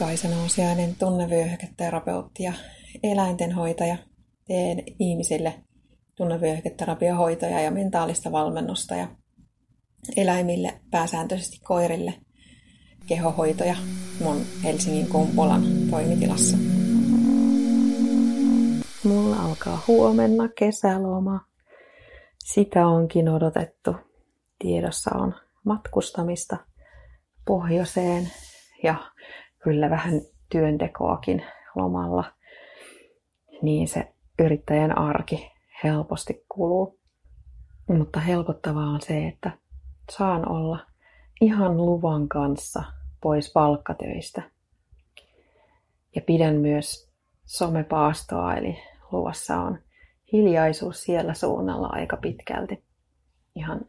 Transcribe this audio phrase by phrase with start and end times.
[0.00, 2.52] Kaisa Nousiainen, tunnevyöhyketerapeutti ja
[3.02, 3.96] eläintenhoitaja.
[4.46, 5.54] Teen ihmisille
[6.14, 9.08] tunnevyöhyketerapiohoitoja ja mentaalista valmennusta ja
[10.16, 12.14] eläimille, pääsääntöisesti koirille,
[13.06, 13.76] kehohoitoja
[14.20, 16.56] mun Helsingin Kumpulan toimitilassa.
[19.04, 21.40] Mulla alkaa huomenna kesäloma.
[22.44, 23.94] Sitä onkin odotettu.
[24.58, 26.56] Tiedossa on matkustamista
[27.46, 28.30] pohjoiseen
[28.82, 28.94] ja
[29.62, 30.20] kyllä vähän
[30.52, 32.24] työntekoakin lomalla,
[33.62, 35.52] niin se yrittäjän arki
[35.84, 37.00] helposti kuluu.
[37.88, 39.50] Mutta helpottavaa on se, että
[40.10, 40.78] saan olla
[41.40, 42.82] ihan luvan kanssa
[43.20, 44.42] pois palkkatöistä.
[46.16, 47.10] Ja pidän myös
[47.44, 48.78] somepaastoa, eli
[49.12, 49.78] luvassa on
[50.32, 52.84] hiljaisuus siellä suunnalla aika pitkälti.
[53.54, 53.80] Ihan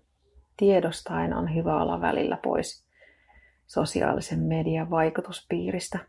[0.57, 2.90] tiedostaen on hyvä olla välillä pois
[3.71, 5.99] sosiaalisen median vaikutuspiiristä,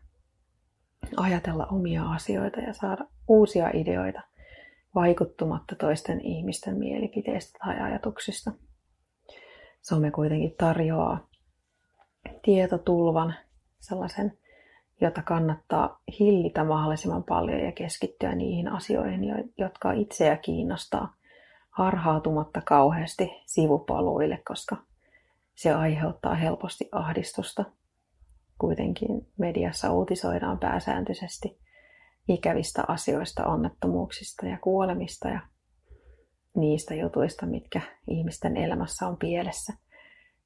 [1.17, 4.21] ajatella omia asioita ja saada uusia ideoita
[4.95, 8.51] vaikuttumatta toisten ihmisten mielipiteistä tai ajatuksista.
[9.81, 11.27] Some kuitenkin tarjoaa
[12.41, 13.35] tietotulvan,
[13.79, 14.37] sellaisen,
[15.01, 19.21] jota kannattaa hillitä mahdollisimman paljon ja keskittyä niihin asioihin,
[19.57, 21.13] jotka itseä kiinnostaa,
[21.69, 24.77] harhautumatta kauheasti sivupaluille, koska
[25.55, 27.65] se aiheuttaa helposti ahdistusta.
[28.59, 31.59] Kuitenkin mediassa uutisoidaan pääsääntöisesti
[32.27, 35.39] ikävistä asioista, onnettomuuksista ja kuolemista ja
[36.55, 39.73] niistä jutuista, mitkä ihmisten elämässä on pielessä.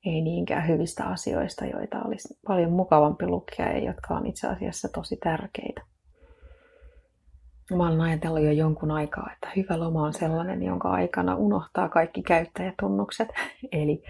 [0.05, 5.17] Ei niinkään hyvistä asioista, joita olisi paljon mukavampi lukea ja jotka on itse asiassa tosi
[5.23, 5.81] tärkeitä.
[7.75, 12.23] Mä olen ajatellut jo jonkun aikaa, että hyvä loma on sellainen, jonka aikana unohtaa kaikki
[12.23, 13.29] käyttäjätunnukset.
[13.71, 14.03] Eli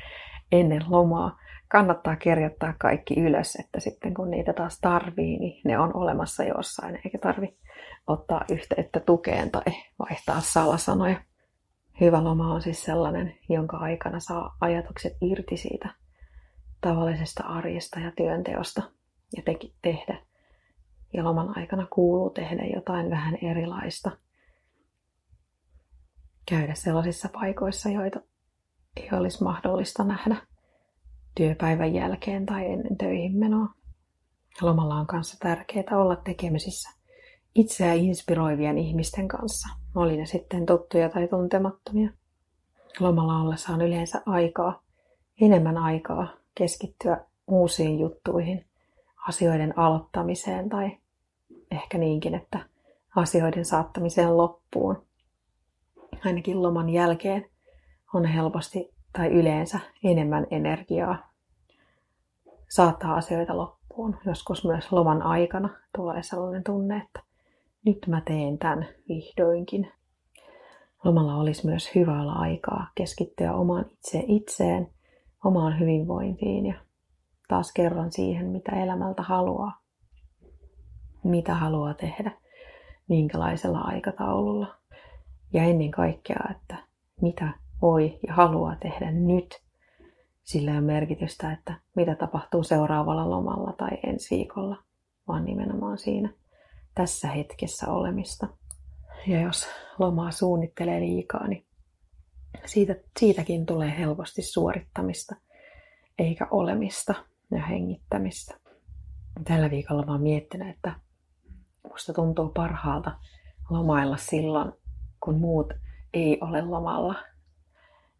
[0.51, 5.95] ennen lomaa kannattaa kerjottaa kaikki ylös, että sitten kun niitä taas tarvii, niin ne on
[5.95, 7.57] olemassa jossain, eikä tarvi
[8.07, 9.63] ottaa yhteyttä tukeen tai
[9.99, 11.21] vaihtaa salasanoja.
[12.01, 15.89] Hyvä loma on siis sellainen, jonka aikana saa ajatukset irti siitä
[16.81, 18.81] tavallisesta arjesta ja työnteosta
[19.37, 20.19] ja te- tehdä.
[21.13, 24.11] Ja loman aikana kuuluu tehdä jotain vähän erilaista.
[26.49, 28.19] Käydä sellaisissa paikoissa, joita
[28.97, 30.35] ei olisi mahdollista nähdä
[31.35, 33.67] työpäivän jälkeen tai ennen töihin menoa.
[34.61, 36.89] Lomalla on kanssa tärkeää olla tekemisissä
[37.55, 42.09] itseä inspiroivien ihmisten kanssa, oli ne sitten tuttuja tai tuntemattomia.
[42.99, 44.81] Lomalla ollessa on yleensä aikaa,
[45.41, 48.65] enemmän aikaa keskittyä uusiin juttuihin,
[49.27, 50.97] asioiden aloittamiseen tai
[51.71, 52.59] ehkä niinkin, että
[53.15, 55.05] asioiden saattamiseen loppuun.
[56.25, 57.49] Ainakin loman jälkeen
[58.13, 61.27] on helposti tai yleensä enemmän energiaa
[62.69, 64.17] saattaa asioita loppuun.
[64.25, 67.19] Joskus myös loman aikana tulee sellainen tunne, että
[67.85, 69.91] nyt mä teen tämän vihdoinkin.
[71.03, 74.87] Lomalla olisi myös hyvä olla aikaa keskittyä omaan itse itseen,
[75.45, 76.75] omaan hyvinvointiin ja
[77.47, 79.79] taas kerran siihen, mitä elämältä haluaa.
[81.23, 82.31] Mitä haluaa tehdä,
[83.07, 84.75] minkälaisella aikataululla.
[85.53, 86.75] Ja ennen kaikkea, että
[87.21, 89.63] mitä voi ja haluaa tehdä nyt.
[90.43, 94.83] Sillä ei ole merkitystä, että mitä tapahtuu seuraavalla lomalla tai ensi viikolla,
[95.27, 96.33] vaan nimenomaan siinä
[96.95, 98.47] tässä hetkessä olemista.
[99.27, 99.67] Ja jos
[99.99, 101.65] lomaa suunnittelee liikaa, niin
[102.65, 105.35] siitä, siitäkin tulee helposti suorittamista,
[106.19, 107.13] eikä olemista
[107.51, 108.59] ja hengittämistä.
[109.43, 110.93] Tällä viikolla mä oon miettinyt, että
[111.91, 113.19] musta tuntuu parhaalta
[113.69, 114.73] lomailla silloin,
[115.23, 115.73] kun muut
[116.13, 117.15] ei ole lomalla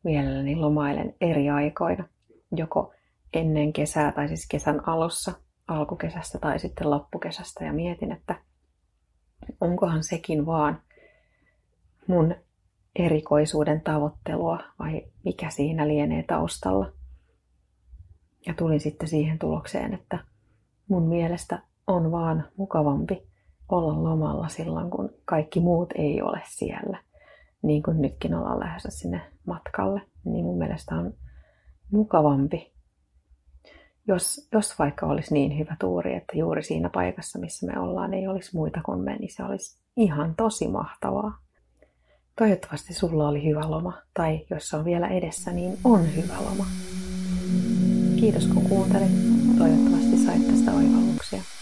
[0.08, 2.08] mielelläni lomailen eri aikoina,
[2.52, 2.94] joko
[3.34, 5.34] ennen kesää tai siis kesän alussa,
[5.68, 7.66] alkukesästä tai sitten loppukesästä.
[7.66, 8.36] Ja mietin, että
[9.62, 10.82] onkohan sekin vaan
[12.08, 12.36] mun
[12.96, 16.92] erikoisuuden tavoittelua vai mikä siinä lienee taustalla.
[18.46, 20.20] Ja tulin sitten siihen tulokseen, että
[20.88, 23.28] mun mielestä on vaan mukavampi
[23.70, 27.04] olla lomalla silloin, kun kaikki muut ei ole siellä
[27.68, 31.14] niin kuin nytkin ollaan lähdössä sinne matkalle, niin mun mielestä on
[31.92, 32.74] mukavampi,
[34.08, 38.28] jos, jos vaikka olisi niin hyvä tuuri, että juuri siinä paikassa, missä me ollaan, ei
[38.28, 41.38] olisi muita kuin me, niin se olisi ihan tosi mahtavaa.
[42.40, 46.66] Toivottavasti sulla oli hyvä loma, tai jos se on vielä edessä, niin on hyvä loma.
[48.20, 49.12] Kiitos kun kuuntelit.
[49.58, 51.57] Toivottavasti sait tästä oivalluksia.